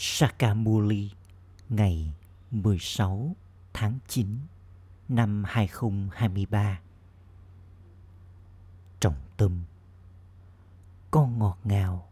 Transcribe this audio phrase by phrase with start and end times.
[0.00, 1.10] Sakamuli,
[1.68, 2.14] ngày
[2.50, 3.36] 16
[3.72, 4.38] tháng 9
[5.08, 6.80] năm 2023
[9.00, 9.64] Trọng tâm,
[11.10, 12.08] Con ngọt ngào,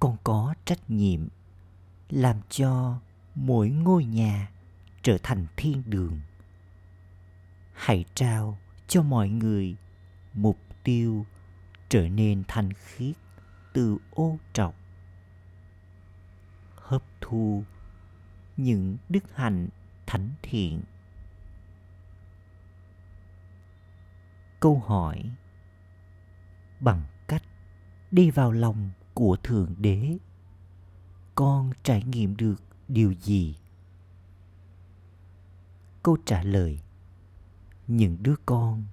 [0.00, 1.28] Con có trách nhiệm
[2.08, 3.00] Làm cho
[3.34, 4.50] mỗi ngôi nhà
[5.02, 6.20] trở thành thiên đường.
[7.72, 8.58] Hãy trao
[8.88, 9.76] cho mọi người
[10.34, 11.26] mục tiêu
[11.88, 13.16] trở nên thanh khiết
[13.72, 14.81] từ ô trọc
[16.92, 17.64] hấp thu
[18.56, 19.68] những đức hạnh
[20.06, 20.82] thánh thiện.
[24.60, 25.30] Câu hỏi
[26.80, 27.42] bằng cách
[28.10, 30.16] đi vào lòng của thượng đế,
[31.34, 33.56] con trải nghiệm được điều gì?
[36.02, 36.80] Câu trả lời
[37.86, 38.84] những đứa con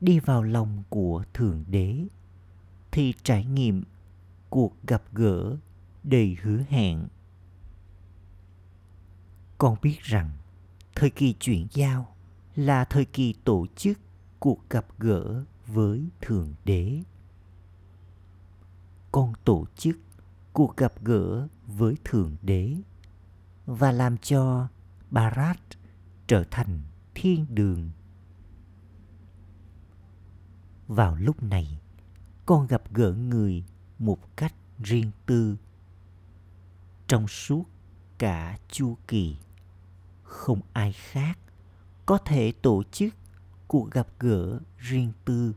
[0.00, 2.04] đi vào lòng của thượng đế
[2.90, 3.82] thì trải nghiệm
[4.50, 5.56] cuộc gặp gỡ
[6.04, 7.08] đầy hứa hẹn
[9.58, 10.30] con biết rằng
[10.94, 12.16] thời kỳ chuyển giao
[12.56, 13.98] là thời kỳ tổ chức
[14.38, 17.02] cuộc gặp gỡ với thượng đế.
[19.12, 19.96] Con tổ chức
[20.52, 22.76] cuộc gặp gỡ với thượng đế
[23.66, 24.68] và làm cho
[25.10, 25.58] barat
[26.26, 26.80] trở thành
[27.14, 27.90] thiên đường.
[30.86, 31.80] Vào lúc này,
[32.46, 33.64] con gặp gỡ người
[33.98, 35.56] một cách riêng tư
[37.06, 37.64] trong suốt
[38.18, 39.36] cả chu kỳ
[40.28, 41.38] không ai khác
[42.06, 43.14] có thể tổ chức
[43.68, 45.54] cuộc gặp gỡ riêng tư.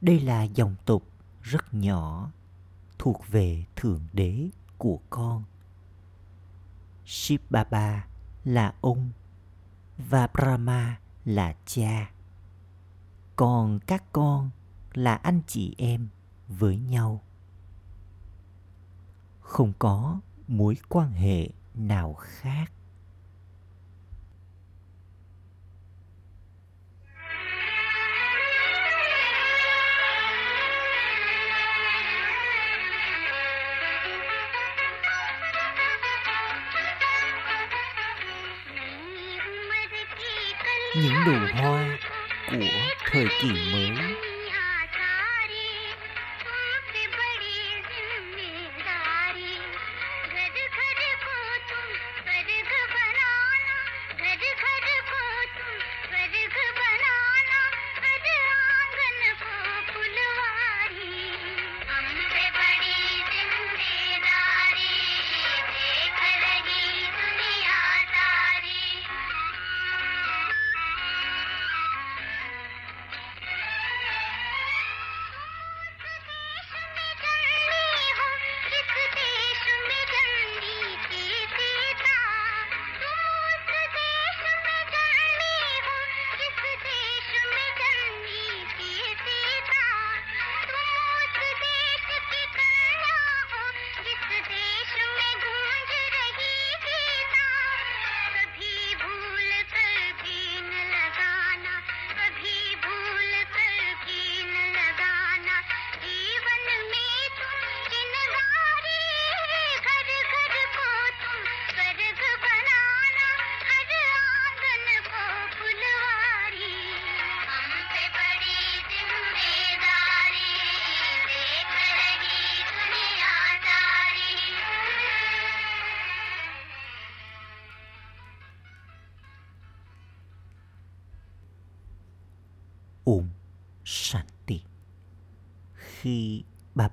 [0.00, 1.02] Đây là dòng tục
[1.42, 2.30] rất nhỏ,
[2.98, 5.44] thuộc về thượng đế của con.
[7.06, 8.06] Shiv baba
[8.44, 9.10] là ông
[9.98, 12.10] và brahma là cha.
[13.36, 14.50] Còn các con
[14.92, 16.08] là anh chị em
[16.48, 17.20] với nhau.
[19.40, 22.64] Không có mối quan hệ nào khác?
[40.96, 41.98] Những nụ hoa
[42.50, 42.56] của
[43.10, 44.33] thời kỳ mới.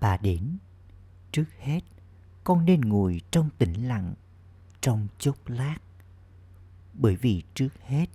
[0.02, 0.58] Bà đến,
[1.32, 1.82] trước hết
[2.44, 4.14] con nên ngồi trong tĩnh lặng
[4.82, 5.78] trong chốc lát.
[6.94, 8.06] Bởi vì trước hết,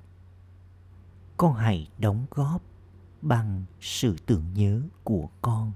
[1.36, 2.62] con hãy đóng góp
[3.22, 5.72] bằng sự tưởng nhớ của con.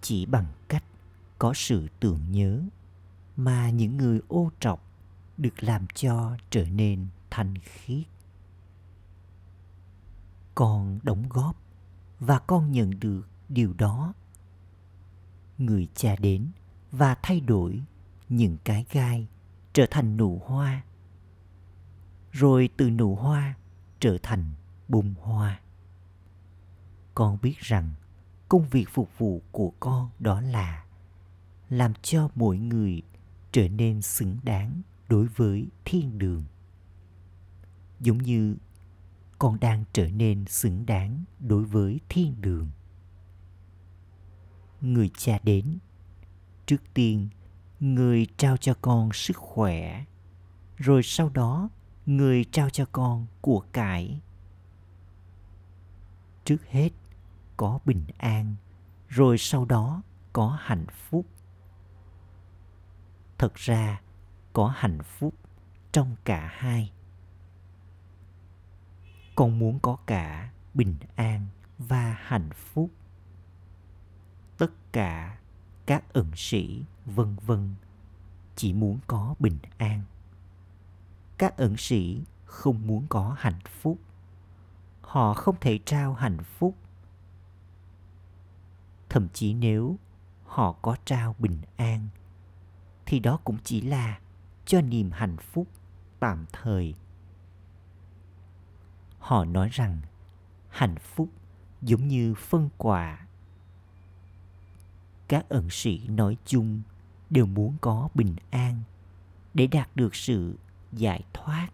[0.00, 0.84] Chỉ bằng cách
[1.38, 2.62] có sự tưởng nhớ
[3.36, 4.82] mà những người ô trọc
[5.36, 8.06] được làm cho trở nên thanh khiết
[10.54, 11.56] con đóng góp
[12.20, 14.14] và con nhận được điều đó,
[15.58, 16.50] người cha đến
[16.92, 17.82] và thay đổi
[18.28, 19.28] những cái gai
[19.72, 20.82] trở thành nụ hoa.
[22.32, 23.54] Rồi từ nụ hoa
[24.00, 24.44] trở thành
[24.88, 25.60] bông hoa.
[27.14, 27.90] Con biết rằng
[28.48, 30.84] công việc phục vụ của con đó là
[31.68, 33.02] làm cho mỗi người
[33.52, 36.44] trở nên xứng đáng đối với thiên đường.
[38.00, 38.56] Giống như
[39.38, 42.70] con đang trở nên xứng đáng đối với thiên đường
[44.80, 45.78] người cha đến.
[46.66, 47.28] Trước tiên,
[47.80, 50.04] người trao cho con sức khỏe,
[50.76, 51.68] rồi sau đó,
[52.06, 54.20] người trao cho con của cải.
[56.44, 56.90] Trước hết,
[57.56, 58.54] có bình an,
[59.08, 60.02] rồi sau đó
[60.32, 61.26] có hạnh phúc.
[63.38, 64.00] Thật ra,
[64.52, 65.34] có hạnh phúc
[65.92, 66.92] trong cả hai.
[69.34, 71.46] Con muốn có cả bình an
[71.78, 72.90] và hạnh phúc
[74.58, 75.38] tất cả
[75.86, 77.74] các ẩn sĩ, vân vân,
[78.56, 80.02] chỉ muốn có bình an.
[81.38, 83.98] Các ẩn sĩ không muốn có hạnh phúc.
[85.00, 86.76] Họ không thể trao hạnh phúc.
[89.08, 89.98] Thậm chí nếu
[90.44, 92.08] họ có trao bình an,
[93.06, 94.20] thì đó cũng chỉ là
[94.64, 95.66] cho niềm hạnh phúc
[96.20, 96.94] tạm thời.
[99.18, 100.00] Họ nói rằng
[100.68, 101.28] hạnh phúc
[101.82, 103.25] giống như phân quà
[105.28, 106.82] các ẩn sĩ nói chung
[107.30, 108.82] đều muốn có bình an
[109.54, 110.58] để đạt được sự
[110.92, 111.68] giải thoát.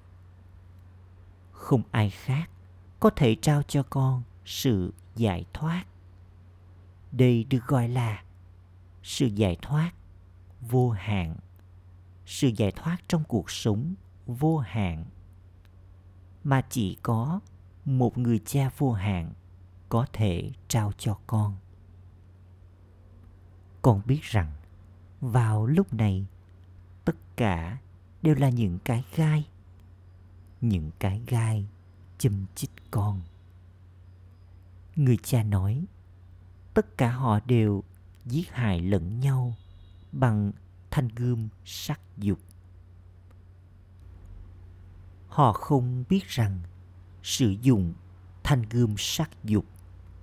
[1.53, 2.51] Không ai khác
[3.01, 5.85] có thể trao cho con sự giải thoát.
[7.13, 8.23] Đây được gọi là
[9.03, 9.93] sự giải thoát
[10.61, 11.37] vô hạn,
[12.27, 13.95] sự giải thoát trong cuộc sống
[14.27, 15.05] vô hạn.
[16.45, 17.41] Mà chỉ có
[17.85, 19.33] một người cha vô hạn
[19.89, 21.57] có thể trao cho con
[23.83, 24.53] con biết rằng,
[25.21, 26.27] vào lúc này,
[27.05, 27.79] tất cả
[28.23, 29.49] đều là những cái gai,
[30.61, 31.67] những cái gai
[32.19, 33.21] châm chích con.
[34.97, 35.85] Người cha nói,
[36.75, 37.83] tất cả họ đều
[38.25, 39.55] giết hại lẫn nhau
[40.13, 40.53] bằng
[40.91, 42.39] thanh gươm sắc dục.
[45.29, 46.61] Họ không biết rằng
[47.23, 47.95] sử dụng
[48.43, 49.65] thanh gươm sắc dục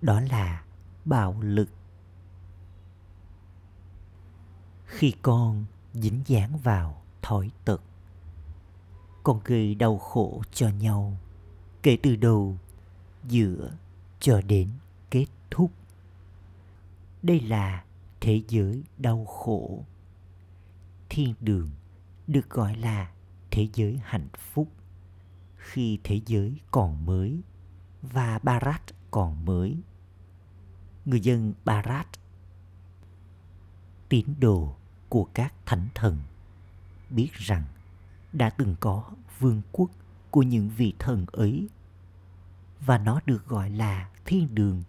[0.02, 0.64] đó là
[1.06, 1.70] bạo lực.
[4.90, 7.82] Khi con dính dáng vào thói tật.
[9.24, 11.18] Con gây đau khổ cho nhau,
[11.84, 12.58] kể từ đầu,
[13.28, 13.72] giữa
[14.20, 14.70] cho đến
[15.10, 15.72] kết thúc.
[17.22, 17.84] Đây là
[18.22, 19.86] thế giới đau khổ.
[21.10, 21.70] Thiên đường
[22.28, 23.12] được gọi là
[23.52, 24.68] thế giới hạnh phúc.
[25.56, 27.42] Khi thế giới còn mới
[28.02, 28.82] và Barat
[29.12, 29.78] còn mới.
[31.06, 32.08] Người dân Barat
[34.10, 34.76] tín đồ
[35.10, 36.18] của các thánh thần.
[37.10, 37.64] Biết rằng
[38.34, 39.90] đã từng có vương quốc
[40.32, 41.70] của những vị thần ấy,
[42.80, 44.84] và nó được gọi là thiên đường.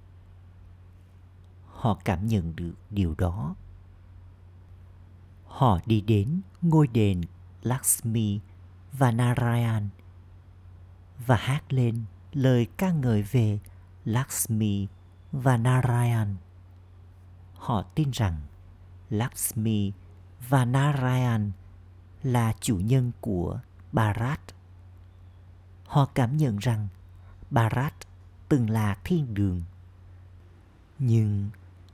[1.67, 3.55] Họ cảm nhận được điều đó.
[5.47, 7.21] Họ đi đến ngôi đền
[7.63, 8.41] lakshmi
[8.93, 9.89] và narayan
[11.27, 13.59] và hát lên lời ca ngợi về
[14.05, 14.89] Lakshmi
[15.33, 16.37] và Narayan.
[17.55, 18.37] Họ tin rằng
[19.11, 19.93] Lakshmi
[20.51, 21.53] và Narayan
[22.23, 23.61] là chủ nhân của
[23.93, 24.41] Bharat.
[25.87, 26.89] Họ cảm nhận rằng
[27.51, 27.95] Bharat
[28.49, 29.63] từng là thiên đường.
[30.99, 31.51] Nhưng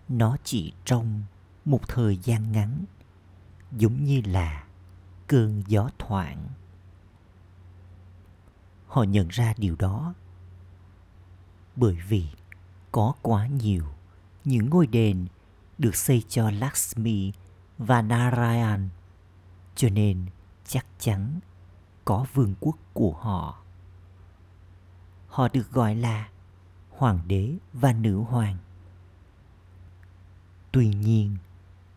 [0.08, 1.23] nó chỉ trong
[1.64, 2.85] một thời gian ngắn,
[3.73, 4.64] giống như là
[5.26, 6.47] cơn gió thoảng
[8.97, 10.14] họ nhận ra điều đó
[11.76, 12.26] bởi vì
[12.93, 13.85] có quá nhiều
[14.44, 15.26] những ngôi đền
[15.79, 17.32] được xây cho Lakshmi
[17.78, 18.88] và Narayan
[19.75, 20.26] cho nên
[20.64, 21.40] chắc chắn
[22.04, 23.59] có vương quốc của họ.
[25.28, 26.28] Họ được gọi là
[26.90, 28.56] hoàng đế và nữ hoàng.
[30.73, 31.37] Tuy nhiên,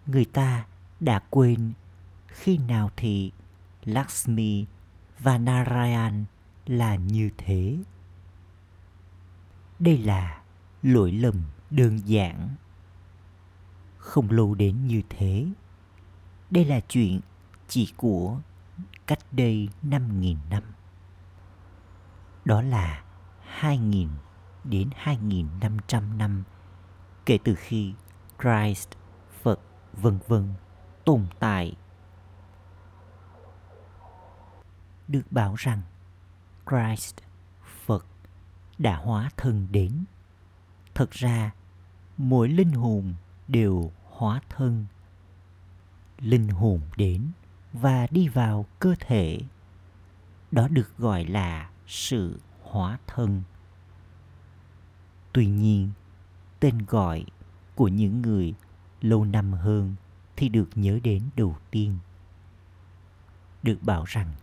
[0.06, 0.66] người ta
[1.00, 1.74] đã quên
[2.28, 3.32] khi nào thì
[3.84, 4.66] Lakshmi
[5.20, 6.26] và Narayan
[6.66, 7.78] là như thế
[9.80, 10.42] đây là
[10.84, 11.36] lỗi lầm
[11.70, 12.50] đơn giản
[13.98, 15.48] không lâu đến như thế
[16.52, 17.20] đây là chuyện
[17.68, 18.38] chỉ của
[19.08, 20.64] cách đây năm nghìn năm.
[22.46, 23.04] Đó là
[23.42, 24.10] hai nghìn
[24.64, 26.44] đến hai nghìn năm trăm năm
[27.26, 27.94] kể từ khi
[28.42, 28.90] Christ,
[29.42, 29.60] Phật,
[29.94, 30.54] vân vân
[31.06, 31.76] tồn tại.
[35.08, 35.82] Được bảo rằng
[36.70, 37.16] Christ,
[37.86, 38.06] Phật
[38.78, 40.06] đã hóa thân đến.
[40.96, 41.52] Thật ra,
[42.18, 43.14] mỗi linh hồn
[43.48, 44.86] đều hóa thân.
[46.22, 47.32] Linh hồn đến
[47.74, 49.40] và đi vào cơ thể.
[50.52, 53.44] Đó được gọi là sự hóa thân.
[55.34, 55.92] Tuy nhiên,
[56.60, 57.26] tên gọi
[57.76, 58.54] của những người
[59.02, 59.96] lâu năm hơn
[60.36, 61.98] thì được nhớ đến đầu tiên.
[63.64, 64.34] Được bảo rằng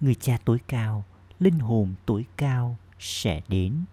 [0.00, 1.04] người cha tối cao
[1.38, 3.84] linh hồn tuổi cao sẽ đến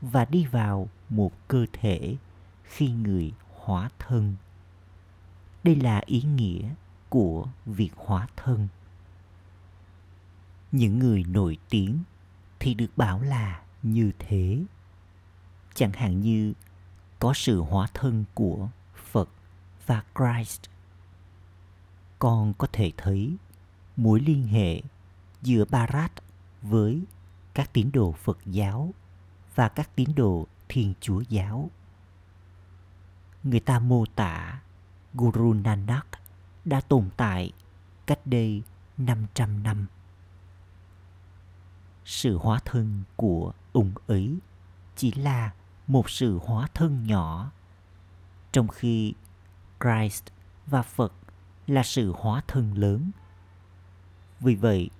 [0.00, 2.16] và đi vào một cơ thể
[2.64, 4.34] khi người hóa thân
[5.64, 6.74] đây là ý nghĩa
[7.08, 8.68] của việc hóa thân.
[10.72, 12.02] Những người nổi tiếng
[12.58, 14.64] thì được bảo là như thế.
[15.74, 16.52] Chẳng hạn như
[17.18, 19.28] có sự hóa thân của phật
[19.86, 20.60] và christ.
[22.18, 23.36] Con có thể thấy
[23.96, 24.82] mối liên hệ
[25.42, 26.12] giữa Barat
[26.62, 27.04] với
[27.54, 28.94] các tín đồ Phật giáo
[29.54, 31.70] và các tín đồ Thiên Chúa giáo.
[33.42, 34.60] Người ta mô tả
[35.14, 36.06] Guru Nanak
[36.64, 37.52] đã tồn tại
[38.06, 38.62] cách đây
[38.98, 39.86] 500 năm.
[42.04, 44.38] Sự hóa thân của ông ấy
[44.96, 45.52] chỉ là
[45.86, 47.50] một sự hóa thân nhỏ,
[48.52, 49.14] trong khi
[49.80, 50.24] Christ
[50.66, 51.12] và Phật
[51.66, 53.10] là sự hóa thân lớn.
[54.40, 54.90] Vì vậy,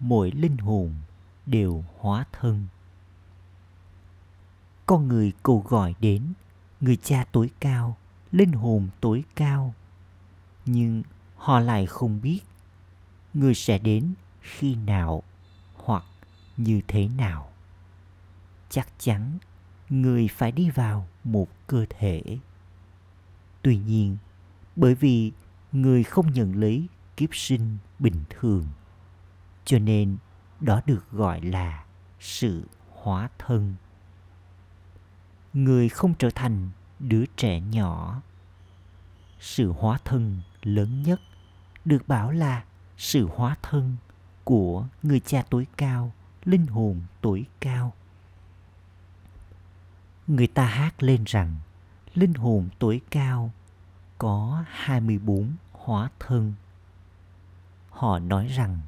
[0.00, 0.94] mỗi linh hồn
[1.46, 2.66] đều hóa thân.
[4.86, 6.32] Con người cầu gọi đến
[6.80, 7.96] người cha tối cao,
[8.32, 9.74] linh hồn tối cao.
[10.66, 11.02] Nhưng
[11.36, 12.40] họ lại không biết
[13.34, 15.22] người sẽ đến khi nào
[15.74, 16.04] hoặc
[16.56, 17.50] như thế nào.
[18.70, 19.38] Chắc chắn
[19.88, 22.38] người phải đi vào một cơ thể.
[23.62, 24.16] Tuy nhiên,
[24.76, 25.32] bởi vì
[25.72, 28.66] người không nhận lấy kiếp sinh bình thường
[29.64, 30.16] cho nên
[30.60, 31.84] đó được gọi là
[32.20, 33.74] sự hóa thân
[35.52, 38.22] người không trở thành đứa trẻ nhỏ
[39.40, 41.20] sự hóa thân lớn nhất
[41.84, 42.64] được bảo là
[42.96, 43.96] sự hóa thân
[44.44, 46.12] của người cha tối cao,
[46.44, 47.92] linh hồn tối cao
[50.26, 51.56] người ta hát lên rằng,
[52.14, 53.50] linh hồn tối cao
[54.18, 56.54] có 24 hóa thân.
[57.90, 58.80] Họ nói rằng,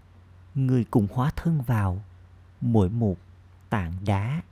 [0.55, 2.03] người cùng hóa thân vào
[2.61, 3.17] mỗi một
[3.71, 4.43] tảng đá.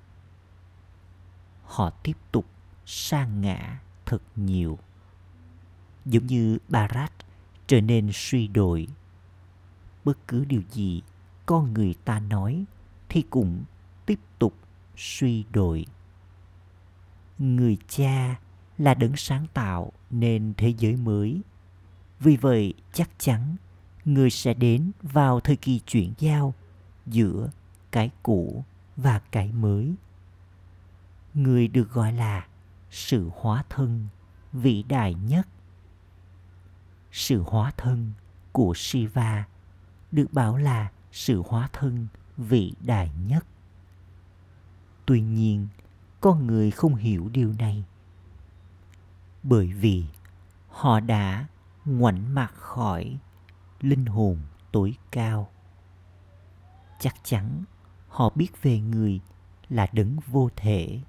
[1.65, 2.45] Họ tiếp tục
[2.87, 4.79] sang ngã thật nhiều.
[6.05, 7.13] Giống như Barat
[7.67, 8.87] trở nên suy đồi.
[10.05, 11.03] Bất cứ điều gì
[11.47, 12.65] con người ta nói
[13.09, 13.65] thì cũng
[14.07, 14.55] tiếp tục
[14.97, 15.87] suy đồi.
[17.39, 18.41] Người cha
[18.79, 21.41] là đấng sáng tạo nên thế giới mới.
[22.21, 23.57] Vì vậy chắc chắn
[24.05, 26.55] người sẽ đến vào thời kỳ chuyển giao
[27.07, 27.51] giữa
[27.91, 28.65] cái cũ
[28.97, 29.95] và cái mới.
[31.35, 32.47] Người được gọi là
[32.91, 34.07] sự hóa thân
[34.53, 35.49] vĩ đại nhất.
[37.13, 38.13] Sự hóa thân
[38.53, 39.45] của Shiva
[40.13, 43.47] được bảo là sự hóa thân vĩ đại nhất.
[45.07, 45.69] Tuy nhiên,
[46.21, 47.85] con người không hiểu điều này
[49.43, 50.05] bởi vì
[50.69, 51.47] họ đã
[51.85, 53.19] ngoảnh mặt khỏi
[53.81, 54.39] linh hồn
[54.73, 55.49] tối cao
[57.01, 57.65] chắc chắn
[58.09, 59.21] họ biết về người
[59.69, 61.01] là đấng vô thể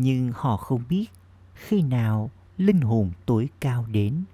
[0.00, 1.06] nhưng họ không biết
[1.54, 4.24] khi nào linh hồn tối cao đến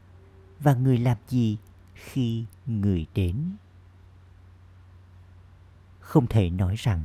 [0.61, 1.59] và người làm gì
[1.95, 3.57] khi người đến.
[6.01, 7.05] Không thể nói rằng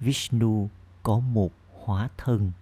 [0.00, 0.68] vishnu
[1.02, 1.52] có một
[1.84, 2.52] hóa thân.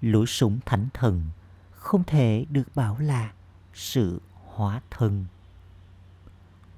[0.00, 1.26] Lối sống thánh thần
[1.70, 3.32] không thể được bảo là
[3.74, 5.26] sự hóa thân.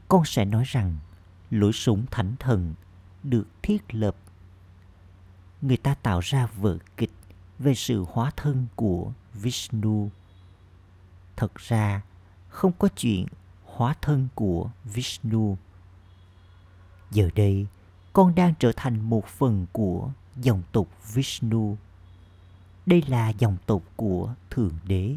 [0.09, 0.97] Con sẽ nói rằng
[1.51, 2.75] lối sống thánh thần
[3.23, 4.17] được thiết lập
[5.63, 7.13] người ta tạo ra vở kịch
[7.59, 10.11] về sự hóa thân của vishnu
[11.37, 12.03] thật ra,
[12.49, 13.27] không có chuyện
[13.65, 15.59] hóa thân của vishnu
[17.11, 17.67] giờ đây,
[18.13, 21.77] con đang trở thành một phần của dòng tộc vishnu
[22.87, 25.17] đây là dòng tộc của Thượng Đế.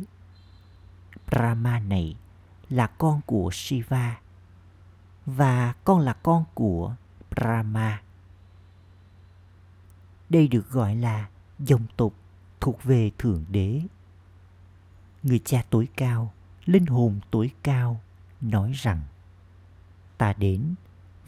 [1.32, 2.16] Brahma này
[2.70, 4.20] là con của Shiva
[5.26, 6.96] và con là con của
[7.32, 8.02] Brahma.
[10.30, 12.14] Đây được gọi là dòng tộc
[12.60, 13.82] thuộc về Thượng Đế.
[15.24, 16.34] Người cha tối cao,
[16.66, 18.02] linh hồn tối cao
[18.42, 19.02] nói rằng
[20.18, 20.76] ta đến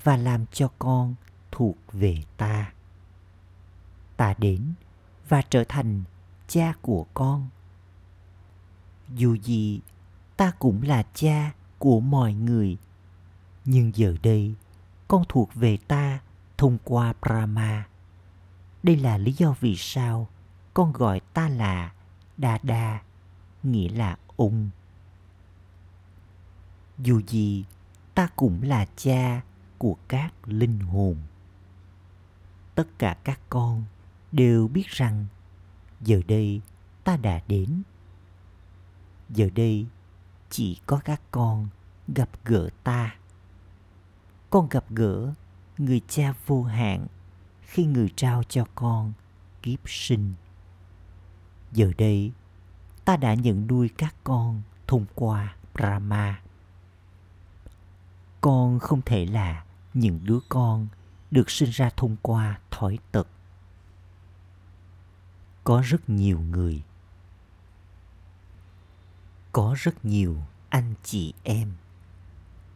[0.04, 1.16] và làm cho con
[1.52, 2.74] thuộc về ta.
[4.18, 4.74] Ta đến
[5.30, 6.04] và trở thành
[6.48, 7.50] cha của con
[9.10, 9.82] dù gì
[10.38, 12.78] ta cũng là cha của mọi người
[13.66, 14.56] nhưng giờ đây
[15.08, 16.20] con thuộc về ta
[16.58, 17.88] thông qua brahma
[18.86, 20.27] đây là lý do vì sao
[20.74, 21.94] con gọi ta là
[22.38, 23.01] đa đa,
[23.63, 24.70] nghĩa là ung.
[26.98, 27.65] Dù gì,
[28.15, 29.42] ta cũng là cha
[29.77, 31.15] của các linh hồn.
[32.75, 33.84] Tất cả các con
[34.32, 35.25] đều biết rằng
[36.01, 36.62] giờ đây
[37.04, 37.84] ta đã đến.
[39.30, 39.86] Giờ đây
[40.50, 41.68] chỉ có các con
[42.08, 43.15] gặp gỡ ta.
[44.50, 45.34] Con gặp gỡ
[45.77, 47.08] người cha vô hạn
[47.75, 49.13] khi người trao cho con
[49.62, 50.34] kiếp sinh
[51.72, 52.32] giờ đây
[53.05, 56.41] ta đã nhận nuôi các con thông qua Brahma.
[58.41, 60.88] Con không thể là những đứa con
[61.32, 63.27] được sinh ra thông qua thói tật.
[65.63, 66.84] Có rất nhiều người
[69.51, 70.38] có rất nhiều
[70.70, 71.74] anh chị em.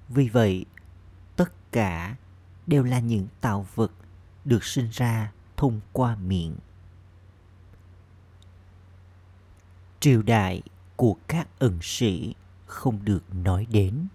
[0.10, 0.65] Vì vậy,
[1.36, 2.15] tất cả
[2.68, 3.91] đều là những tạo vật
[4.46, 6.55] được sinh ra thông qua miệng.
[10.00, 10.62] Triều đại
[10.96, 14.08] của các ẩn sĩ không được nói đến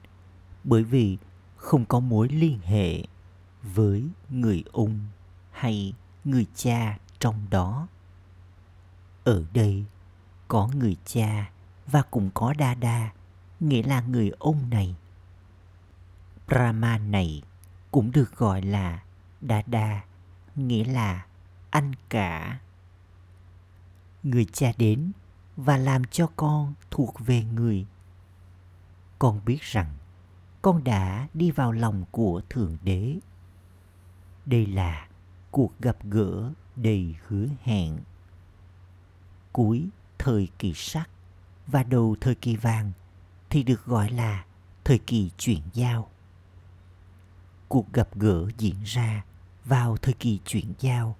[0.65, 1.19] bởi vì
[1.57, 3.03] không có mối liên hệ
[3.63, 5.01] với người ung
[5.51, 7.89] hay người cha trong đó.
[9.25, 9.85] Ở đây
[10.49, 11.51] có người cha
[11.87, 13.11] và cũng có đa đa,
[13.61, 14.95] nghĩa là người ông này.
[16.47, 17.43] Brahma này
[17.91, 19.03] cũng được gọi là
[19.41, 20.01] đa đa,
[20.57, 21.27] nghĩa là
[21.71, 22.61] anh cả.
[24.23, 25.13] Người cha đến
[25.57, 27.87] và làm cho con thuộc về người.
[29.19, 29.95] Con biết rằng
[30.63, 33.19] con đã đi vào lòng của Thượng Đế.
[34.47, 35.09] Đây là
[35.51, 37.99] cuộc gặp gỡ đầy hứa hẹn.
[39.53, 41.11] Cuối thời kỳ sắc
[41.67, 42.93] và đầu thời kỳ vàng
[43.51, 44.45] thì được gọi là
[44.85, 46.11] thời kỳ chuyển giao.
[47.69, 49.25] Cuộc gặp gỡ diễn ra
[49.65, 51.17] vào thời kỳ chuyển giao.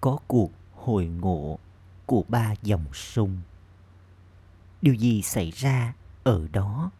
[0.00, 1.58] Có cuộc hội ngộ
[2.06, 3.40] của ba dòng sông.
[4.82, 6.90] Điều gì xảy ra ở đó?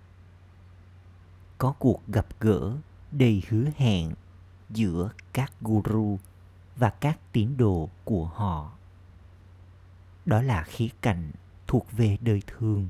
[1.59, 2.76] Có cuộc gặp gỡ
[3.12, 4.14] đầy hứa hẹn
[4.71, 6.19] giữa các guru
[6.76, 8.73] và các tín đồ của họ.
[10.26, 11.31] Đó là khía cạnh
[11.67, 12.88] thuộc về đời thường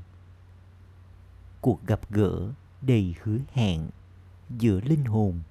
[1.61, 2.51] cuộc gặp gỡ
[2.81, 3.89] đầy hứa hẹn
[4.49, 5.41] giữa linh hồn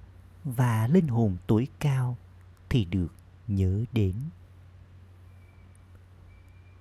[0.43, 2.17] và linh hồn tối cao
[2.69, 3.13] thì được
[3.47, 4.15] nhớ đến.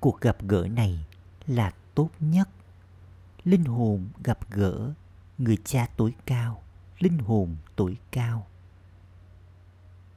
[0.01, 1.07] Cuộc gặp gỡ này
[1.47, 2.49] là tốt nhất.
[3.45, 4.93] Linh hồn gặp gỡ
[5.39, 6.63] người cha tối cao,
[6.99, 8.47] linh hồn tối cao.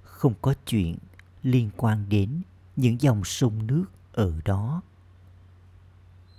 [0.04, 0.98] Không có chuyện
[1.44, 2.42] liên quan đến
[2.76, 4.82] những dòng sông nước ở đó.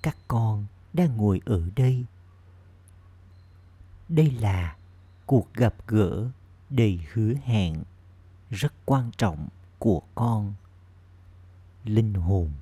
[0.03, 2.05] Các con đang ngồi ở đây.
[4.09, 4.77] Đây là
[5.27, 6.31] cuộc gặp gỡ
[6.71, 7.83] đầy hứa hẹn
[8.51, 9.49] rất quan trọng
[9.79, 10.55] của con.
[11.85, 12.53] Linh hồn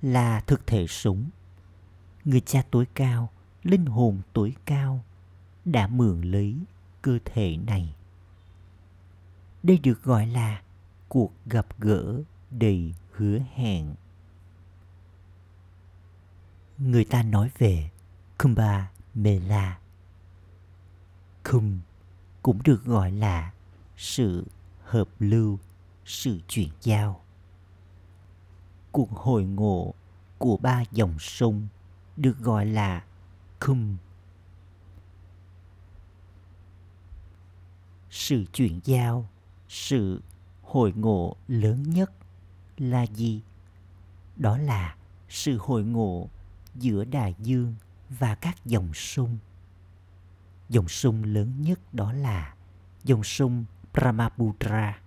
[0.00, 1.30] là thực thể sống.
[2.24, 3.30] Người cha tối cao,
[3.62, 5.04] linh hồn tối cao
[5.64, 6.56] đã mượn lấy
[7.02, 7.94] cơ thể này.
[9.62, 10.62] Đây được gọi là
[11.08, 13.94] cuộc gặp gỡ đầy hứa hẹn.
[16.78, 17.90] Người ta nói về
[18.38, 19.78] Kumbha Mela.
[21.42, 21.80] Kum
[22.42, 23.52] cũng được gọi là
[23.96, 24.46] sự
[24.84, 25.58] hợp lưu,
[26.04, 27.20] sự chuyển giao.
[28.92, 29.94] Cuộc hội ngộ
[30.38, 31.66] của ba dòng sông
[32.16, 33.04] được gọi là
[33.60, 33.96] khum
[38.10, 39.28] Sự chuyển giao,
[39.68, 40.22] sự
[40.62, 42.12] hội ngộ lớn nhất
[42.76, 43.42] là gì?
[44.36, 44.96] Đó là
[45.28, 46.28] sự hội ngộ
[46.74, 47.74] giữa đại dương
[48.08, 49.38] và các dòng sông.
[50.68, 52.54] Dòng sông lớn nhất đó là
[53.04, 54.98] dòng sông Brahmaputra.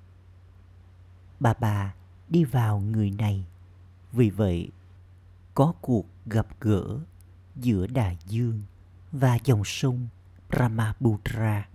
[1.39, 1.93] Bà bà
[2.29, 3.45] đi vào người này,
[4.11, 4.71] vì vậy
[5.53, 6.99] có cuộc gặp gỡ
[7.55, 8.61] giữa đại dương
[9.11, 10.07] và dòng sông
[10.49, 11.67] Brahmaputra.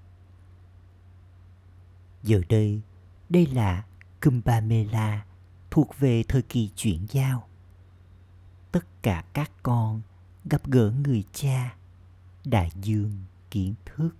[2.23, 2.81] Giờ đây,
[3.29, 3.85] đây là
[4.23, 5.25] Kumbh Mela
[5.71, 7.49] thuộc về thời kỳ chuyển giao
[8.73, 10.01] tất cả các con
[10.45, 11.77] gặp gỡ người cha
[12.45, 13.13] đại dương
[13.51, 14.17] kiến thức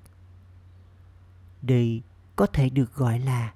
[1.63, 2.03] đây
[2.37, 3.55] có thể được gọi là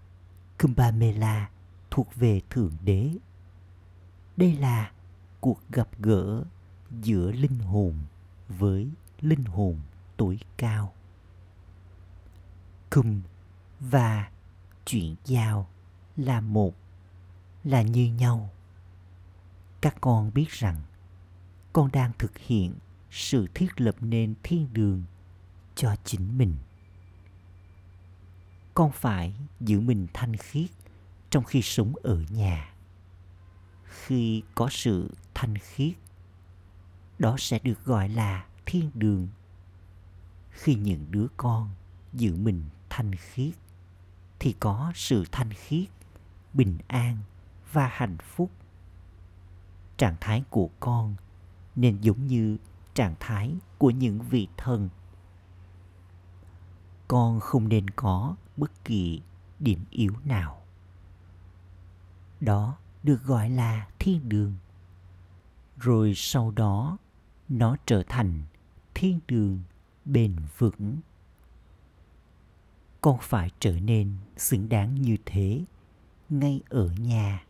[0.59, 1.51] Kumbhamela
[1.91, 3.11] thuộc về Thượng Đế.
[4.37, 4.93] Đây là
[5.41, 6.45] cuộc gặp gỡ
[7.03, 7.95] giữa linh hồn
[8.49, 9.81] với linh hồn
[10.17, 10.93] tối cao.
[12.91, 13.23] Kum
[13.81, 14.31] và
[14.87, 15.69] chuyển giao
[16.17, 16.75] là một,
[17.65, 18.51] là như nhau.
[19.81, 20.77] Các con biết rằng
[21.73, 22.75] con đang thực hiện
[23.11, 25.05] sự thiết lập nên thiên đường
[25.75, 26.55] cho chính mình.
[28.75, 30.71] Con phải giữ mình thanh khiết
[31.31, 32.75] trong khi sống ở nhà.
[33.85, 35.93] Khi có sự thanh khiết,
[37.19, 39.29] đó sẽ được gọi là thiên đường.
[40.51, 41.71] Khi những đứa con
[42.13, 43.55] giữ mình thanh khiết,
[44.39, 45.89] thì có sự thanh khiết,
[46.53, 47.17] bình an
[47.73, 48.51] và hạnh phúc.
[49.97, 51.15] Trạng thái của con
[51.77, 52.57] nên giống như
[52.95, 54.89] trạng thái của những vị thần
[57.11, 59.21] con không nên có bất kỳ
[59.59, 60.63] điểm yếu nào.
[62.41, 64.55] Đó được gọi là thiên đường.
[65.77, 66.99] Rồi sau đó,
[67.49, 68.43] nó trở thành
[68.95, 69.63] thiên đường
[70.05, 70.97] bền vững.
[73.01, 75.65] Con phải trở nên xứng đáng như thế
[76.29, 77.45] ngay ở nhà.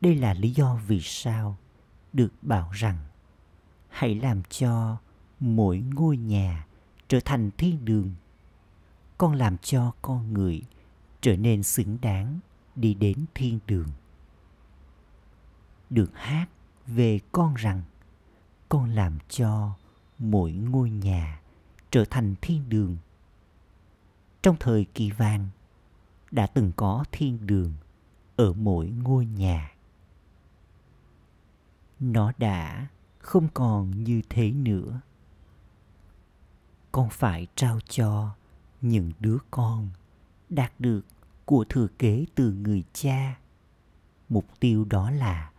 [0.00, 1.56] Đây là lý do vì sao
[2.12, 2.98] được bảo rằng
[3.88, 4.96] hãy làm cho
[5.40, 6.66] mỗi ngôi nhà
[7.08, 8.14] trở thành thiên đường
[9.22, 10.62] con làm cho con người
[11.20, 12.38] trở nên xứng đáng
[12.76, 13.88] đi đến thiên đường.
[15.90, 16.46] Được hát
[16.86, 17.82] về con rằng,
[18.68, 19.76] con làm cho
[20.18, 21.40] mỗi ngôi nhà
[21.90, 22.96] trở thành thiên đường.
[24.42, 25.48] Trong thời kỳ vàng,
[26.30, 27.74] đã từng có thiên đường
[28.36, 29.72] ở mỗi ngôi nhà.
[32.00, 32.86] Nó đã
[33.18, 35.00] không còn như thế nữa.
[36.92, 38.34] Con phải trao cho
[38.82, 39.88] những đứa con
[40.48, 41.00] đạt được
[41.44, 43.38] của thừa kế từ người cha.
[44.28, 45.50] Mục tiêu đó là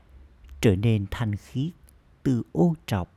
[0.61, 1.71] trở nên thanh khiết
[2.23, 3.11] từ ô trọc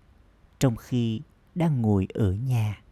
[0.59, 1.21] trong khi
[1.55, 2.83] đang ngồi ở nhà.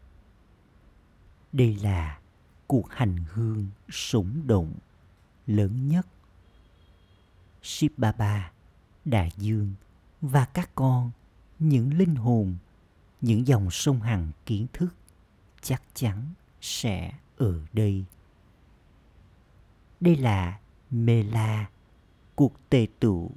[1.52, 2.18] Đây là
[2.66, 4.74] cuộc hành hương súng động
[5.46, 6.06] lớn nhất.
[7.62, 8.52] Ship Baba,
[9.04, 9.74] Đại Dương
[10.20, 11.10] và các con,
[11.58, 12.56] những linh hồn,
[13.20, 14.94] những dòng sông Hằng kiến thức
[15.62, 16.32] chắc chắn
[16.64, 18.04] sẽ ở đây.
[20.00, 21.70] Đây là Mê La,
[22.34, 23.30] cuộc tề tụ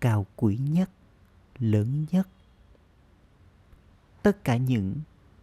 [0.00, 0.90] cao quý nhất,
[1.58, 2.28] lớn nhất.
[4.22, 4.94] Tất cả những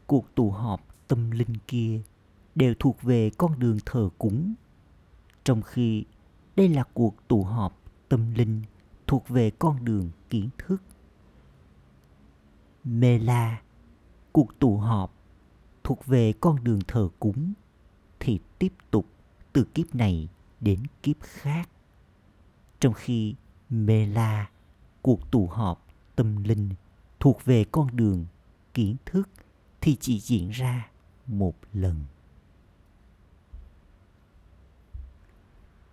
[0.06, 2.02] cuộc tụ họp tâm linh kia
[2.56, 4.54] đều thuộc về con đường thờ cúng,
[5.44, 6.06] trong khi
[6.56, 8.62] đây là cuộc tụ họp tâm linh
[9.08, 10.82] thuộc về con đường kiến thức.
[12.84, 13.62] Mê La,
[14.32, 15.16] cuộc tụ họp
[15.88, 17.54] thuộc về con đường thờ cúng
[18.19, 19.06] thì tiếp tục
[19.54, 20.28] từ kiếp này
[20.60, 21.69] đến kiếp khác.
[22.80, 23.36] Trong khi
[23.69, 24.50] Mê La,
[25.02, 26.69] cuộc tụ họp tâm linh
[27.19, 28.26] thuộc về con đường
[28.73, 29.30] kiến thức
[29.82, 30.89] thì chỉ diễn ra
[31.28, 31.95] một lần.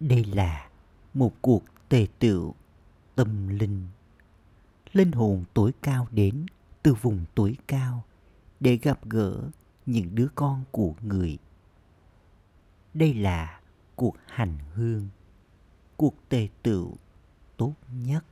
[0.01, 0.69] Đây là
[1.15, 2.55] một cuộc tề tựu
[3.15, 3.87] tâm linh
[4.93, 6.47] linh hồn tối cao đến
[6.83, 8.05] từ vùng tối cao
[8.61, 9.51] để gặp gỡ
[9.87, 11.39] những đứa con của người.
[12.95, 13.61] Đây là
[13.97, 15.09] cuộc hành hương,
[15.97, 16.97] cuộc tề tựu
[17.57, 18.25] tốt nhất.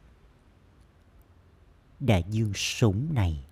[2.00, 3.46] Đại dương sống này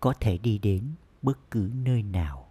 [0.00, 0.90] có thể đi đến
[1.22, 2.48] bất cứ nơi nào,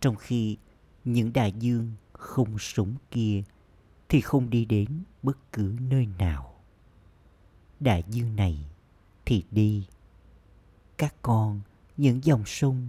[0.00, 0.56] trong khi
[1.04, 3.42] những đại dương không sống kia
[4.08, 6.54] thì không đi đến bất cứ nơi nào.
[7.80, 8.58] Đại dương này
[9.24, 9.86] thì đi.
[10.96, 11.60] Các con,
[11.96, 12.88] những dòng sông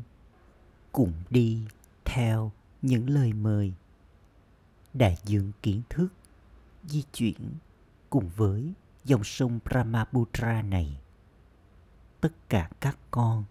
[0.96, 1.66] cùng đi
[2.06, 3.74] theo những lời mời.
[4.94, 6.08] Đại dương kiến thức
[6.84, 7.54] di chuyển
[8.10, 11.00] cùng với dòng sông Brahmaputra này.
[12.22, 13.44] Tất cả các con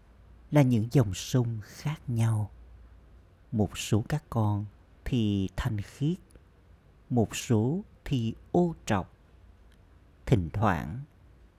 [0.51, 2.51] là những dòng sông khác nhau.
[3.53, 4.65] Một số các con
[5.05, 6.19] thì thanh khiết,
[7.11, 9.13] một số thì ô trọc.
[10.27, 11.01] Thỉnh thoảng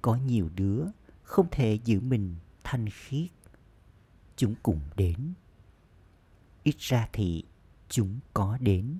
[0.02, 0.86] có nhiều đứa
[1.24, 3.30] không thể giữ mình thanh khiết.
[4.36, 5.34] Chúng cùng đến
[6.65, 7.43] ít ra thì
[7.89, 8.97] chúng có đến.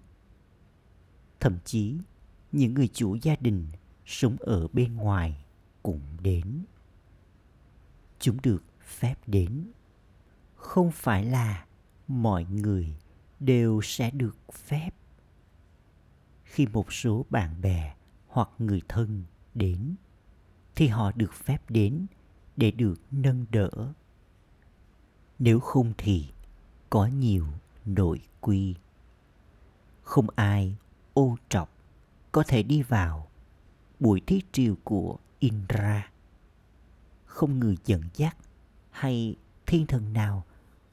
[1.40, 1.98] Thậm chí,
[2.52, 3.68] những người chủ gia đình
[4.06, 5.46] sống ở bên ngoài
[5.84, 6.66] cũng đến.
[8.20, 9.72] Chúng được phép đến.
[10.56, 11.66] Không phải là
[12.08, 12.96] mọi người
[13.40, 14.90] đều sẽ được phép.
[16.44, 17.96] Khi một số bạn bè
[18.28, 19.24] hoặc người thân
[19.54, 19.96] đến,
[20.76, 22.06] thì họ được phép đến
[22.58, 23.94] để được nâng đỡ.
[25.40, 26.32] Nếu không thì
[26.96, 27.46] có nhiều
[27.86, 28.76] nội quy
[30.04, 30.76] không ai
[31.14, 31.70] ô trọc
[32.32, 33.28] có thể đi vào
[34.00, 36.12] buổi thiết triều của Indra.
[37.26, 38.38] Không người dẫn dắt
[38.92, 40.44] hay thiên thần nào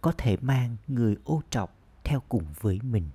[0.01, 3.09] có thể mang người ô trọc theo cùng với mình.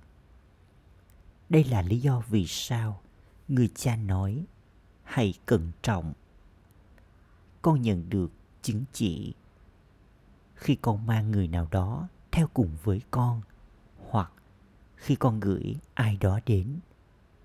[1.48, 3.00] Đây là lý do vì sao
[3.48, 4.44] người cha nói
[5.02, 6.12] hãy cẩn trọng.
[7.62, 9.34] Con nhận được chứng chỉ
[10.54, 13.40] khi con mang người nào đó theo cùng với con,
[14.10, 14.32] hoặc
[14.96, 16.78] khi con gửi ai đó đến,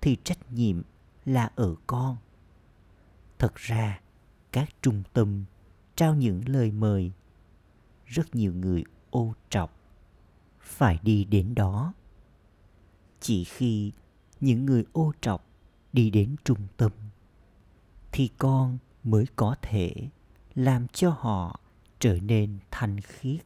[0.00, 0.82] thì trách nhiệm
[1.24, 2.16] là ở con.
[3.38, 4.00] Thật ra,
[4.52, 5.44] các trung tâm
[5.96, 7.12] trao những lời mời,
[8.06, 9.76] rất nhiều người ô trọc
[10.60, 11.92] phải đi đến đó.
[13.20, 13.92] Chỉ khi
[14.40, 15.44] những người ô trọc
[15.92, 16.92] đi đến trung tâm,
[18.12, 19.94] thì con mới có thể
[20.54, 21.60] làm cho họ
[21.98, 23.44] trở nên thanh khiết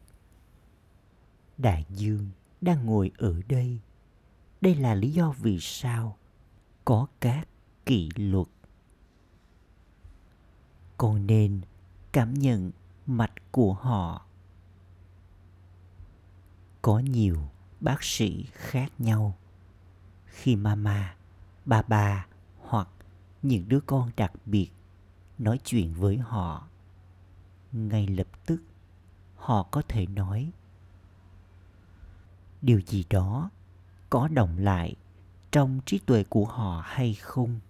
[1.58, 3.80] đại dương đang ngồi ở đây.
[4.60, 6.16] Đây là lý do vì sao
[6.84, 7.48] có các
[7.86, 8.46] kỷ luật.
[10.96, 11.60] Con nên
[12.12, 12.70] cảm nhận
[13.06, 14.26] mạch của họ.
[16.82, 17.36] Có nhiều
[17.80, 19.36] bác sĩ khác nhau.
[20.26, 21.16] Khi mama
[21.64, 22.26] bà bà
[22.58, 22.88] hoặc
[23.42, 24.70] những đứa con đặc biệt
[25.38, 26.68] nói chuyện với họ,
[27.72, 28.62] ngay lập tức
[29.36, 30.52] họ có thể nói
[32.62, 33.50] điều gì đó
[34.10, 34.94] có đồng lại
[35.52, 37.60] trong trí tuệ của họ hay không?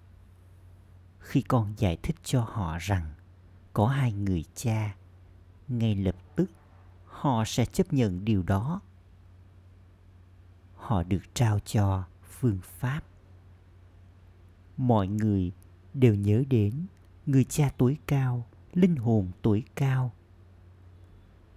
[1.19, 3.15] Khi con giải thích cho họ rằng
[3.73, 4.95] có hai người cha,
[5.69, 6.51] ngay lập tức
[7.05, 8.81] họ sẽ chấp nhận điều đó.
[10.75, 13.01] Họ được trao cho phương pháp.
[14.77, 15.53] Mọi người
[15.95, 16.87] đều nhớ đến
[17.27, 20.13] người cha tối cao, linh hồn tối cao.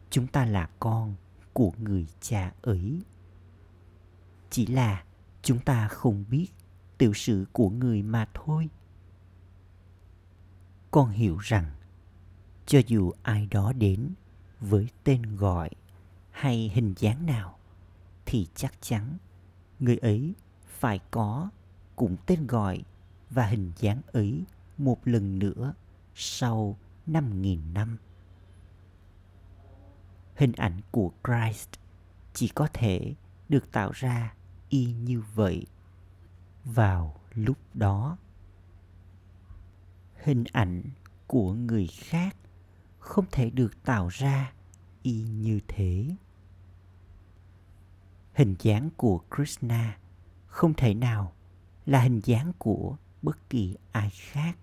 [0.10, 1.16] Chúng ta là con
[1.54, 3.02] của người cha ấy
[4.52, 5.04] chỉ là
[5.42, 6.48] chúng ta không biết
[6.98, 8.70] tiểu sử của người mà thôi
[10.92, 11.66] con hiểu rằng,
[12.66, 14.14] cho dù ai đó đến
[14.60, 15.70] với tên gọi
[16.32, 17.58] hay hình dáng nào,
[18.26, 19.18] thì chắc chắn
[19.80, 20.34] người ấy
[20.68, 21.50] phải có
[21.96, 22.84] cùng tên gọi
[23.30, 24.44] và hình dáng ấy
[24.78, 25.74] một lần nữa
[26.16, 27.98] sau 5.000 năm.
[30.36, 31.70] Hình ảnh của Christ
[32.34, 33.16] chỉ có thể
[33.50, 34.34] được tạo ra
[34.72, 35.66] y như vậy
[36.66, 38.18] vào lúc đó.
[40.24, 40.84] Hình ảnh
[41.28, 42.36] của người khác
[43.00, 44.54] không thể được tạo ra
[45.02, 46.16] y như thế.
[48.34, 49.98] Hình dáng của Krishna
[50.48, 51.34] không thể nào
[51.86, 54.58] là hình dáng của bất kỳ ai khác.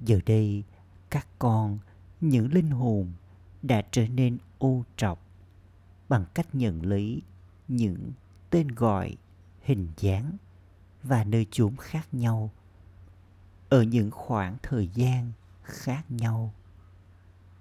[0.00, 0.64] Giờ đây,
[1.10, 1.78] các con,
[2.20, 3.12] những linh hồn
[3.62, 5.22] đã trở nên ô trọc
[6.08, 7.22] bằng cách nhận lấy
[7.68, 8.12] những
[8.56, 9.16] tên gọi,
[9.62, 10.36] hình dáng
[11.02, 12.50] và nơi chốn khác nhau
[13.68, 16.54] ở những khoảng thời gian khác nhau.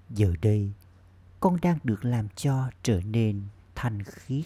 [0.09, 0.71] Giờ đây,
[1.39, 3.43] con đang được làm cho trở nên
[3.75, 4.45] thanh khiết.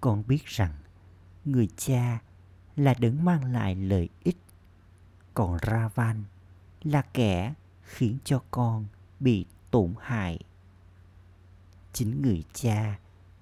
[0.00, 0.72] Con biết rằng
[1.44, 2.18] người cha
[2.76, 4.38] là đấng mang lại lợi ích
[5.34, 6.24] còn ravan
[6.82, 8.86] là kẻ khiến cho con
[9.20, 10.38] bị tổn hại
[11.92, 12.98] chính người cha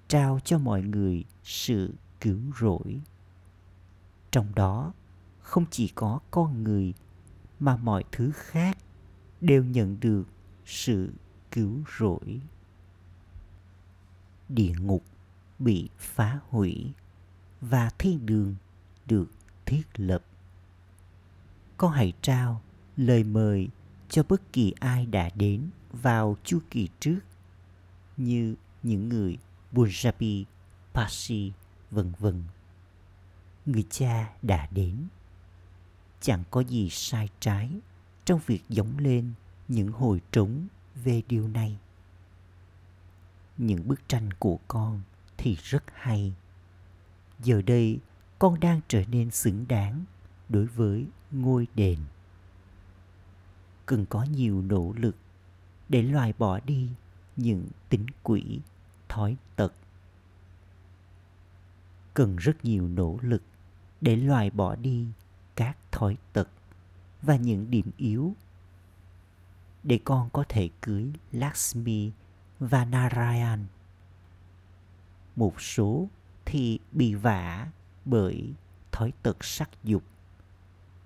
[0.07, 3.01] trao cho mọi người sự cứu rỗi.
[4.31, 4.93] Trong đó,
[5.39, 6.93] không chỉ có con người
[7.59, 8.77] mà mọi thứ khác
[9.41, 10.23] đều nhận được
[10.65, 11.13] sự
[11.51, 12.41] cứu rỗi.
[14.49, 15.03] Địa ngục
[15.59, 16.93] bị phá hủy
[17.61, 18.55] và thiên đường
[19.05, 19.27] được
[19.65, 20.23] thiết lập.
[21.77, 22.61] Con hãy trao
[22.97, 23.67] lời mời
[24.09, 27.19] cho bất kỳ ai đã đến vào chu kỳ trước,
[28.17, 29.37] như những người
[29.75, 30.45] Punjabi,
[30.93, 31.51] Parsi,
[31.91, 32.43] vân vân.
[33.65, 35.07] Người cha đã đến.
[36.21, 37.69] Chẳng có gì sai trái
[38.25, 39.33] trong việc giống lên
[39.67, 41.77] những hồi trống về điều này.
[43.57, 45.01] Những bức tranh của con
[45.37, 46.33] thì rất hay.
[47.39, 47.99] Giờ đây
[48.39, 50.05] con đang trở nên xứng đáng
[50.49, 51.99] đối với ngôi đền
[53.85, 55.15] cần có nhiều nỗ lực
[55.89, 56.89] để loại bỏ đi
[57.35, 58.59] những tính quỷ
[59.15, 59.73] thói tật
[62.13, 63.43] cần rất nhiều nỗ lực
[64.01, 65.07] để loại bỏ đi
[65.55, 66.49] các thói tật
[67.21, 68.33] và những điểm yếu
[69.83, 72.11] để con có thể cưới Lakshmi
[72.59, 73.65] và Narayan.
[75.35, 76.07] Một số
[76.45, 77.67] thì bị vả
[78.05, 78.53] bởi
[78.91, 80.03] thói tật sắc dục.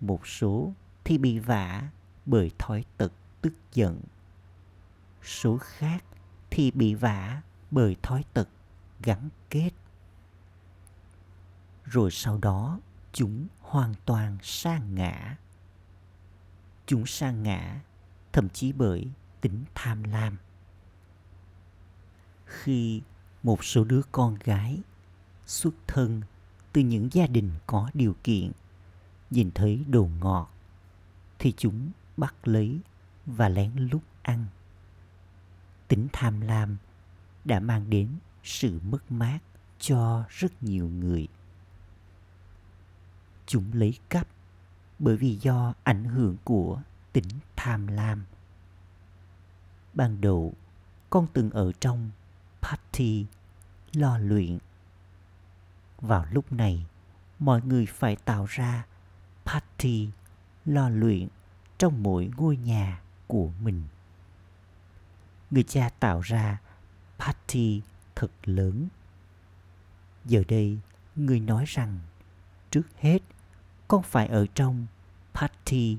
[0.02, 1.90] Một số thì bị vả
[2.26, 4.02] bởi thói tật tức giận.
[5.24, 6.04] Số khác
[6.50, 8.50] thì bị vả bởi thói tật
[9.04, 9.72] gắn kết.
[11.84, 12.80] Rồi sau đó,
[13.14, 15.38] chúng hoàn toàn sa ngã.
[16.86, 17.82] Chúng sa ngã,
[18.34, 19.08] thậm chí bởi
[19.42, 20.38] tính tham lam.
[22.46, 23.02] Khi
[23.44, 24.80] một số đứa con gái
[25.46, 26.22] xuất thân
[26.74, 28.52] từ những gia đình có điều kiện,
[29.30, 30.52] nhìn thấy đồ ngọt,
[31.40, 32.80] thì chúng bắt lấy
[33.26, 34.46] và lén lút ăn
[35.88, 36.78] tính tham lam
[37.50, 38.10] đã mang đến
[38.44, 39.40] sự mất mát
[39.80, 41.28] cho rất nhiều người.
[43.46, 44.28] Chúng lấy cắp
[45.00, 46.82] bởi vì do ảnh hưởng của
[47.14, 48.26] tính tham lam.
[49.94, 50.54] Ban đầu,
[51.10, 52.10] con từng ở trong
[52.62, 53.26] party
[53.94, 54.58] lo luyện.
[56.02, 56.86] Vào lúc này,
[57.40, 58.86] mọi người phải tạo ra
[59.46, 60.10] party
[60.66, 61.28] lo luyện
[61.78, 63.84] trong mỗi ngôi nhà của mình.
[65.52, 66.62] Người cha tạo ra
[67.20, 67.82] party
[68.16, 68.88] thật lớn
[70.26, 70.80] giờ đây
[71.16, 72.00] người nói rằng
[72.72, 73.22] trước hết
[73.88, 74.86] con phải ở trong
[75.34, 75.98] party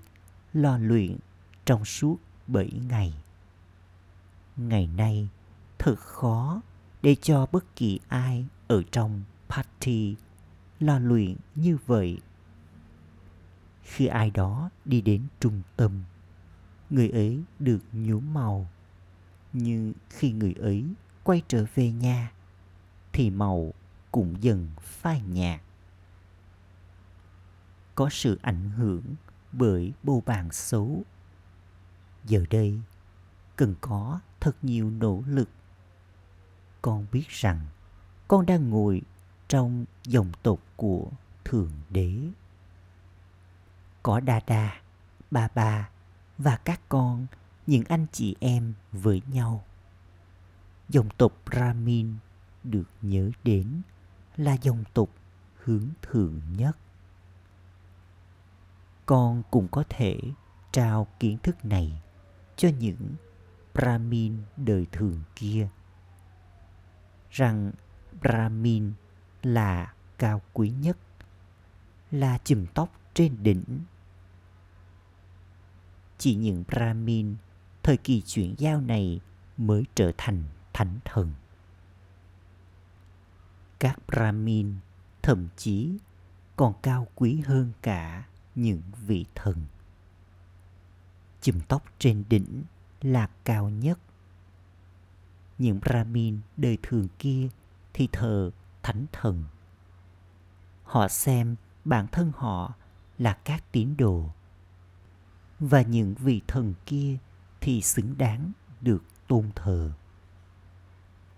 [0.53, 1.17] lo luyện
[1.65, 3.15] trong suốt 7 ngày.
[4.57, 5.29] Ngày nay
[5.79, 6.61] thật khó
[7.03, 10.17] để cho bất kỳ ai ở trong party
[10.81, 12.19] lo luyện như vậy.
[13.83, 16.03] Khi ai đó đi đến trung tâm,
[16.91, 18.71] người ấy được nhuốm màu.
[19.53, 20.85] Nhưng khi người ấy
[21.25, 22.33] quay trở về nhà,
[23.13, 23.73] thì màu
[24.13, 25.61] cũng dần phai nhạt.
[27.95, 29.03] Có sự ảnh hưởng
[29.53, 31.03] bởi bầu bàn xấu.
[32.25, 32.81] Giờ đây,
[33.57, 35.49] cần có thật nhiều nỗ lực.
[36.83, 37.67] Con biết rằng
[38.29, 39.03] con đang ngồi
[39.49, 41.11] trong dòng tộc của
[41.45, 42.19] Thượng Đế.
[44.03, 44.81] Có Đa Đa,
[45.31, 45.89] Ba Ba
[46.39, 47.27] và các con,
[47.67, 49.65] những anh chị em với nhau.
[50.91, 52.15] Dòng tộc Brahmin
[52.65, 53.83] được nhớ đến
[54.37, 55.09] là dòng tộc
[55.65, 56.77] hướng thượng nhất.
[59.07, 60.21] Con cũng có thể
[60.73, 62.03] trao kiến thức này
[62.57, 63.15] cho những
[63.75, 65.69] Brahmin đời thường kia
[67.31, 67.73] rằng
[68.21, 68.93] Brahmin
[69.43, 70.99] là cao quý nhất,
[72.11, 73.65] là chùm tóc trên đỉnh.
[76.19, 77.37] Chỉ những Brahmin
[77.83, 79.21] thời kỳ chuyển giao này
[79.57, 80.43] mới trở thành
[80.81, 81.33] thánh thần.
[83.79, 84.75] Các Brahmin
[85.23, 85.99] thậm chí
[86.57, 89.67] còn cao quý hơn cả những vị thần.
[91.41, 92.65] Chùm tóc trên đỉnh
[93.01, 93.99] là cao nhất.
[95.59, 97.49] Những Brahmin đời thường kia
[97.93, 98.51] thì thờ
[98.83, 99.45] thánh thần.
[100.85, 102.75] Họ xem bản thân họ
[103.19, 104.31] là các tín đồ.
[105.59, 107.19] Và những vị thần kia
[107.61, 109.93] thì xứng đáng được tôn thờ.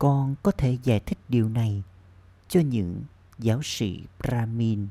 [0.02, 1.82] Con có thể giải thích điều này
[2.48, 3.04] cho những
[3.38, 4.88] giáo sĩ Brahmin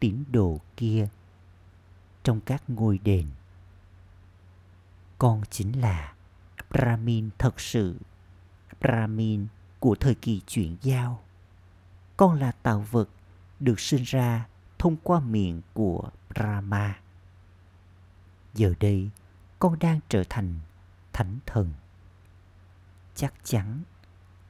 [0.00, 1.08] tín đồ kia
[2.22, 3.26] trong các ngôi đền.
[5.18, 6.14] Con chính là
[6.70, 7.98] Brahmin thật sự,
[8.80, 9.46] Brahmin
[9.78, 11.22] của thời kỳ chuyển giao.
[12.16, 13.08] Con là tạo vật
[13.60, 14.46] được sinh ra
[14.78, 17.00] thông qua miệng của Brahma.
[18.54, 19.10] Giờ đây,
[19.58, 20.60] con đang trở thành
[21.12, 21.72] thánh thần.
[23.14, 23.82] Chắc chắn,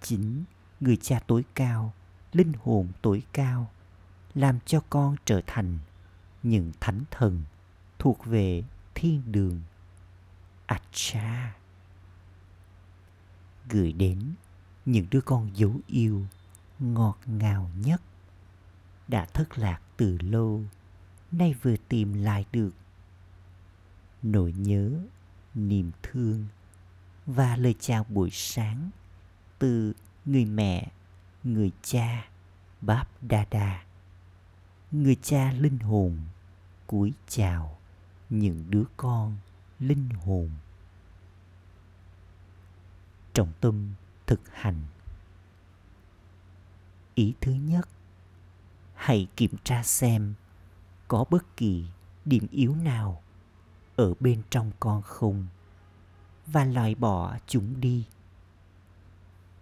[0.05, 0.45] chính
[0.81, 1.93] người cha tối cao,
[2.33, 3.71] linh hồn tối cao,
[4.35, 5.79] làm cho con trở thành
[6.43, 7.43] những thánh thần
[7.99, 8.63] thuộc về
[8.95, 9.61] thiên đường.
[10.67, 11.55] Acha
[13.69, 14.35] gửi đến
[14.85, 16.27] những đứa con dấu yêu
[16.79, 18.03] ngọt ngào nhất
[19.09, 20.63] đã thất lạc từ lâu
[21.33, 22.71] nay vừa tìm lại được
[24.23, 24.91] nỗi nhớ
[25.55, 26.47] niềm thương
[27.27, 28.91] và lời chào buổi sáng
[29.59, 29.93] từ
[30.25, 30.93] người mẹ,
[31.45, 32.29] người cha,
[32.81, 33.83] báp đa đa.
[34.91, 36.19] Người cha linh hồn,
[36.87, 37.79] cúi chào
[38.31, 39.37] những đứa con
[39.79, 40.51] linh hồn.
[43.33, 43.95] Trọng tâm
[44.27, 44.83] thực hành.
[47.15, 47.89] Ý thứ nhất,
[48.95, 50.35] hãy kiểm tra xem
[51.09, 51.85] có bất kỳ
[52.25, 53.23] điểm yếu nào
[53.97, 55.47] ở bên trong con không
[56.47, 58.07] và loại bỏ chúng đi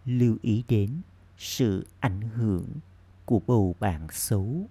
[0.06, 1.00] lưu ý đến
[1.38, 2.68] sự ảnh hưởng
[3.24, 4.68] của bầu bạn xấu.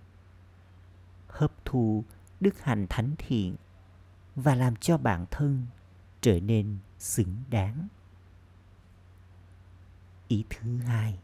[1.27, 2.03] Hấp thu
[2.39, 3.55] đức hạnh thánh thiện
[4.35, 5.65] và làm cho bản thân
[6.21, 7.87] trở nên xứng đáng.
[10.27, 11.19] Ý thứ hai,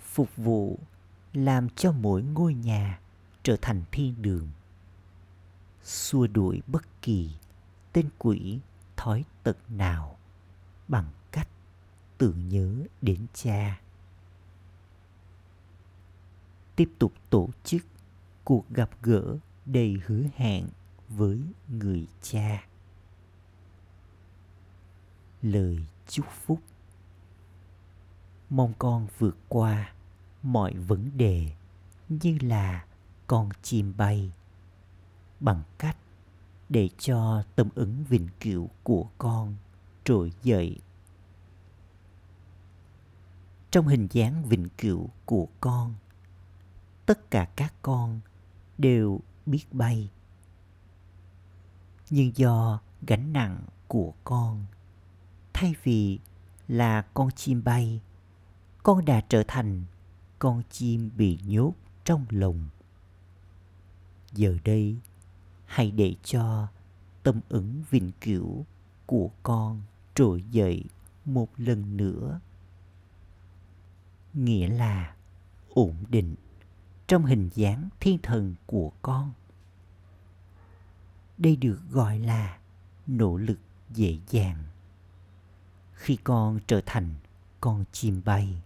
[0.00, 0.78] phục vụ
[1.32, 3.00] làm cho mỗi ngôi nhà
[3.42, 4.48] trở thành thiên đường.
[5.82, 7.30] Xua đuổi bất kỳ
[7.92, 8.60] tên quỷ,
[8.96, 10.18] thói tật nào
[10.88, 11.10] bằng
[12.20, 13.80] tưởng nhớ đến cha.
[16.76, 17.82] Tiếp tục tổ chức
[18.44, 20.68] cuộc gặp gỡ đầy hứa hẹn
[21.08, 22.64] với người cha.
[25.42, 25.78] Lời
[26.08, 26.60] chúc phúc.
[28.50, 29.92] Mong con vượt qua
[30.42, 31.52] mọi vấn đề
[32.08, 32.84] như là
[33.26, 34.32] con chim bay
[35.40, 35.96] bằng cách
[36.68, 39.56] để cho tâm ứng vĩnh cửu của con
[40.04, 40.78] trỗi dậy
[43.70, 45.94] trong hình dáng vĩnh cửu của con.
[47.06, 48.20] Tất cả các con
[48.78, 50.10] đều biết bay.
[52.10, 54.64] Nhưng do gánh nặng của con,
[55.52, 56.18] thay vì
[56.68, 58.00] là con chim bay,
[58.82, 59.84] con đã trở thành
[60.38, 61.72] con chim bị nhốt
[62.04, 62.68] trong lồng
[64.32, 64.96] giờ đây,
[65.66, 66.68] hãy để cho
[67.22, 68.66] tâm ứng vĩnh cửu
[69.06, 69.82] của con
[70.14, 70.84] trỗi dậy
[71.24, 72.40] một lần nữa
[74.34, 75.14] nghĩa là
[75.68, 76.34] ổn định
[77.06, 79.32] trong hình dáng thiên thần của con.
[81.38, 82.58] Đây được gọi là
[83.06, 83.58] nỗ lực
[83.90, 84.64] dễ dàng.
[85.92, 87.14] Khi con trở thành
[87.60, 88.62] con chim bay,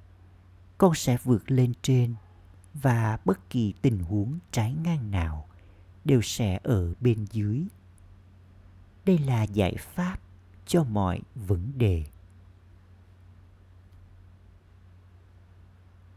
[0.79, 2.15] con sẽ vượt lên trên
[2.75, 5.49] và bất kỳ tình huống trái ngang nào
[6.05, 7.65] đều sẽ ở bên dưới.
[9.05, 10.19] Đây là giải pháp
[10.67, 12.05] cho mọi vấn đề.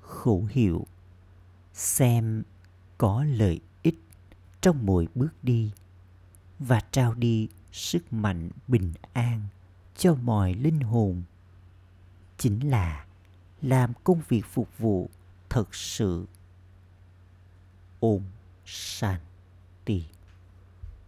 [0.07, 0.87] Khẩu hiệu,
[1.73, 2.43] xem
[2.97, 3.99] có lợi ích
[4.61, 5.71] trong mỗi bước đi
[6.59, 9.41] và trao đi sức mạnh bình an
[9.97, 11.23] cho mọi linh hồn.
[12.37, 13.05] Chính là
[13.61, 15.09] làm công việc phục vụ
[15.49, 16.25] thật sự.
[17.99, 18.21] Ôm
[18.65, 20.05] shanti.